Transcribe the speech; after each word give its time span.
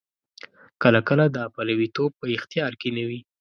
کله 0.83 0.99
کله 1.09 1.25
دا 1.37 1.43
پلویتوب 1.55 2.11
په 2.19 2.25
اختیار 2.37 2.71
کې 2.81 2.89
نه 2.97 3.03
وي. 3.07 3.19